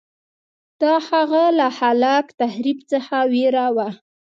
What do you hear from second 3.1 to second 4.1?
وېره وه